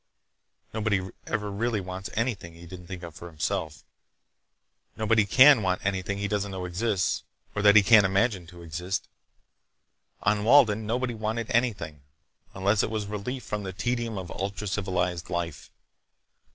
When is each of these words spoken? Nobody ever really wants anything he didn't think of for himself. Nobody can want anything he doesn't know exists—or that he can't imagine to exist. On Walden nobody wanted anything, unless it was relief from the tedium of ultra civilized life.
Nobody 0.73 1.09
ever 1.27 1.51
really 1.51 1.79
wants 1.79 2.09
anything 2.15 2.55
he 2.55 2.65
didn't 2.65 2.87
think 2.87 3.03
of 3.03 3.13
for 3.13 3.27
himself. 3.27 3.83
Nobody 4.97 5.27
can 5.27 5.61
want 5.61 5.85
anything 5.85 6.17
he 6.17 6.27
doesn't 6.27 6.49
know 6.49 6.65
exists—or 6.65 7.61
that 7.61 7.75
he 7.75 7.83
can't 7.83 8.03
imagine 8.03 8.47
to 8.47 8.63
exist. 8.63 9.07
On 10.23 10.43
Walden 10.43 10.87
nobody 10.87 11.13
wanted 11.13 11.51
anything, 11.51 12.01
unless 12.55 12.81
it 12.81 12.89
was 12.89 13.05
relief 13.05 13.43
from 13.43 13.61
the 13.61 13.73
tedium 13.73 14.17
of 14.17 14.31
ultra 14.31 14.65
civilized 14.65 15.29
life. 15.29 15.69